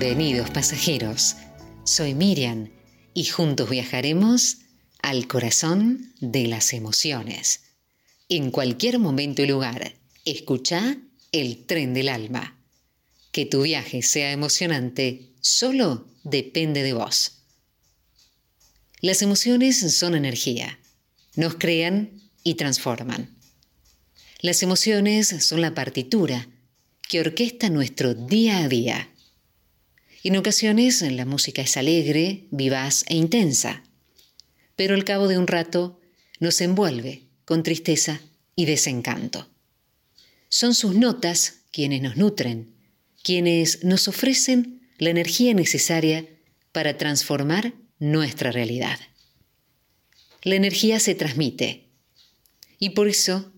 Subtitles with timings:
[0.00, 1.36] Bienvenidos pasajeros,
[1.84, 2.70] soy Miriam
[3.12, 4.56] y juntos viajaremos
[5.02, 7.60] al corazón de las emociones.
[8.30, 9.92] En cualquier momento y lugar,
[10.24, 10.96] escucha
[11.32, 12.58] el tren del alma.
[13.30, 17.42] Que tu viaje sea emocionante solo depende de vos.
[19.02, 20.80] Las emociones son energía,
[21.36, 23.36] nos crean y transforman.
[24.40, 26.48] Las emociones son la partitura
[27.06, 29.09] que orquesta nuestro día a día
[30.28, 33.82] en ocasiones la música es alegre, vivaz e intensa,
[34.76, 36.00] pero al cabo de un rato
[36.38, 38.20] nos envuelve con tristeza
[38.54, 39.48] y desencanto.
[40.48, 42.74] Son sus notas quienes nos nutren,
[43.22, 46.26] quienes nos ofrecen la energía necesaria
[46.72, 48.98] para transformar nuestra realidad.
[50.42, 51.88] La energía se transmite
[52.78, 53.52] y por eso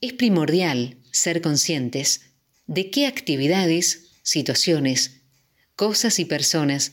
[0.00, 2.22] es primordial ser conscientes
[2.66, 5.15] de qué actividades, situaciones,
[5.76, 6.92] cosas y personas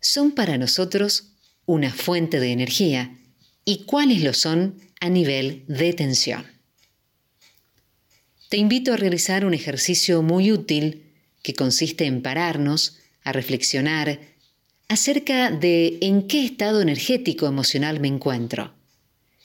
[0.00, 1.32] son para nosotros
[1.64, 3.18] una fuente de energía
[3.64, 6.46] y cuáles lo son a nivel de tensión.
[8.48, 14.20] Te invito a realizar un ejercicio muy útil que consiste en pararnos, a reflexionar
[14.88, 18.74] acerca de en qué estado energético emocional me encuentro.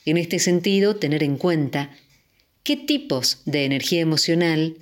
[0.03, 1.91] En este sentido, tener en cuenta
[2.63, 4.75] qué tipos de energía emocional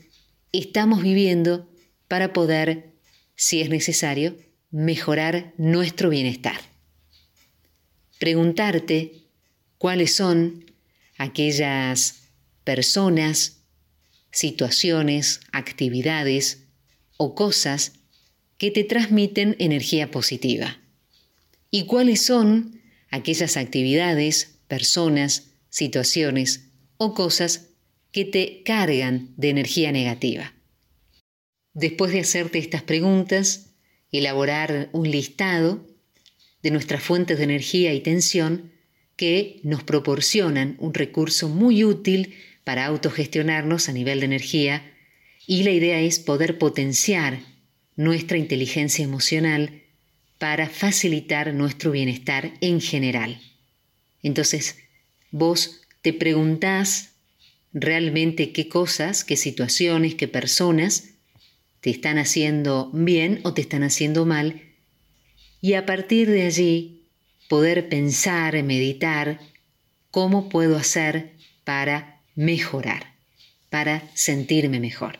[0.52, 1.70] estamos viviendo
[2.08, 2.95] para poder
[3.36, 4.38] si es necesario,
[4.72, 6.60] mejorar nuestro bienestar.
[8.20, 9.12] Preguntarte
[9.78, 10.66] cuáles son
[11.18, 12.24] aquellas
[12.64, 13.62] personas,
[14.32, 16.64] situaciones, actividades
[17.18, 17.94] o cosas
[18.58, 20.80] que te transmiten energía positiva.
[21.72, 27.70] Y cuáles son aquellas actividades, personas, situaciones o cosas
[28.12, 30.55] que te cargan de energía negativa.
[31.76, 33.74] Después de hacerte estas preguntas,
[34.10, 35.86] elaborar un listado
[36.64, 38.72] de nuestras fuentes de energía y tensión
[39.18, 44.90] que nos proporcionan un recurso muy útil para autogestionarnos a nivel de energía
[45.46, 47.42] y la idea es poder potenciar
[47.98, 49.84] nuestra inteligencia emocional
[50.38, 53.42] para facilitar nuestro bienestar en general.
[54.24, 54.78] Entonces,
[55.30, 57.16] vos te preguntás
[57.74, 61.15] realmente qué cosas, qué situaciones, qué personas
[61.86, 64.60] te están haciendo bien o te están haciendo mal,
[65.62, 67.06] y a partir de allí
[67.48, 69.40] poder pensar, meditar,
[70.10, 73.14] cómo puedo hacer para mejorar,
[73.70, 75.20] para sentirme mejor.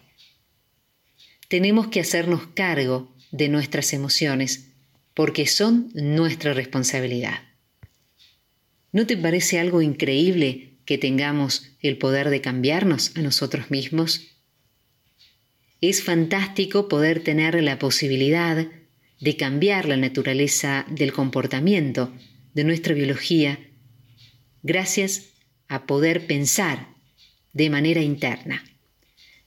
[1.50, 4.72] Tenemos que hacernos cargo de nuestras emociones
[5.14, 7.44] porque son nuestra responsabilidad.
[8.92, 14.35] ¿No te parece algo increíble que tengamos el poder de cambiarnos a nosotros mismos?
[15.88, 18.66] Es fantástico poder tener la posibilidad
[19.20, 22.12] de cambiar la naturaleza del comportamiento
[22.56, 23.60] de nuestra biología
[24.64, 25.26] gracias
[25.68, 26.88] a poder pensar
[27.54, 28.64] de manera interna.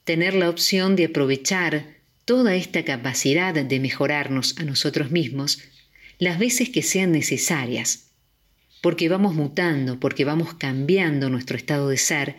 [0.05, 5.59] Tener la opción de aprovechar toda esta capacidad de mejorarnos a nosotros mismos
[6.21, 8.13] las veces que sean necesarias,
[8.81, 12.37] porque vamos mutando, porque vamos cambiando nuestro estado de ser,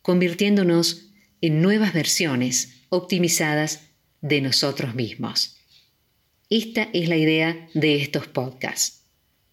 [0.00, 1.10] convirtiéndonos
[1.42, 3.80] en nuevas versiones optimizadas
[4.20, 5.56] de nosotros mismos.
[6.50, 9.02] Esta es la idea de estos podcasts,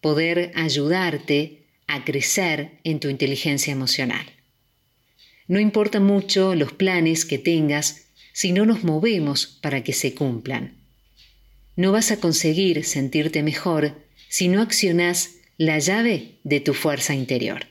[0.00, 4.26] poder ayudarte a crecer en tu inteligencia emocional.
[5.46, 10.78] No importa mucho los planes que tengas si no nos movemos para que se cumplan.
[11.76, 17.66] No vas a conseguir sentirte mejor si no accionás la llave de tu fuerza interior.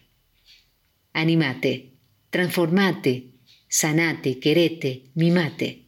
[1.14, 1.94] Animate,
[2.30, 3.33] transformate,
[3.74, 5.86] sanate, querete, mimate.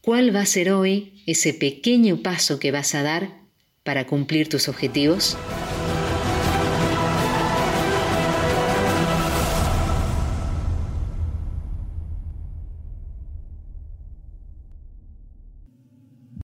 [0.00, 3.42] ¿Cuál va a ser hoy ese pequeño paso que vas a dar
[3.84, 5.36] para cumplir tus objetivos?